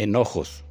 [0.00, 0.64] Enojos.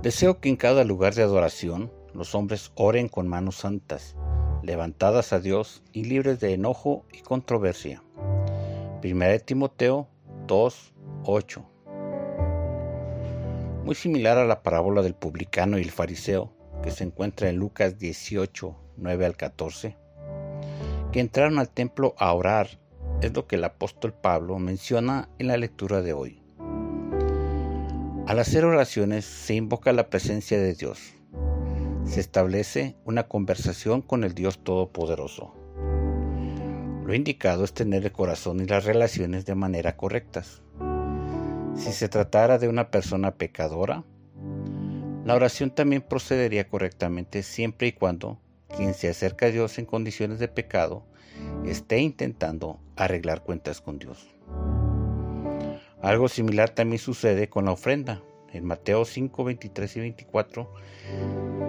[0.00, 4.16] Deseo que en cada lugar de adoración los hombres oren con manos santas,
[4.62, 8.02] levantadas a Dios y libres de enojo y controversia.
[9.04, 10.08] 1 Timoteo
[10.46, 10.94] 2,
[11.24, 11.70] 8.
[13.84, 17.98] Muy similar a la parábola del publicano y el fariseo, que se encuentra en Lucas
[17.98, 19.94] 18, 9 al 14,
[21.12, 22.80] que entraron al templo a orar,
[23.20, 26.39] es lo que el apóstol Pablo menciona en la lectura de hoy.
[28.30, 31.00] Al hacer oraciones se invoca la presencia de Dios.
[32.04, 35.52] Se establece una conversación con el Dios Todopoderoso.
[37.04, 40.62] Lo indicado es tener el corazón y las relaciones de manera correctas.
[41.74, 44.04] Si se tratara de una persona pecadora,
[45.24, 48.38] la oración también procedería correctamente siempre y cuando
[48.76, 51.04] quien se acerca a Dios en condiciones de pecado
[51.66, 54.28] esté intentando arreglar cuentas con Dios.
[56.02, 58.22] Algo similar también sucede con la ofrenda.
[58.52, 60.72] En Mateo 5, 23 y 24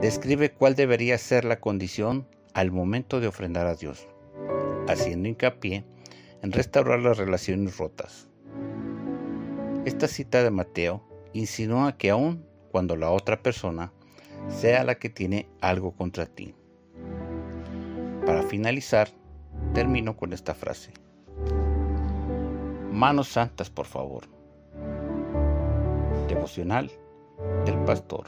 [0.01, 4.07] describe cuál debería ser la condición al momento de ofrendar a Dios,
[4.87, 5.83] haciendo hincapié
[6.41, 8.27] en restaurar las relaciones rotas.
[9.85, 13.93] Esta cita de Mateo insinúa que aun cuando la otra persona
[14.49, 16.55] sea la que tiene algo contra ti.
[18.25, 19.09] Para finalizar,
[19.73, 20.91] termino con esta frase.
[22.91, 24.40] Manos santas, por favor.
[26.41, 26.89] Devocional
[27.65, 28.25] del pastor.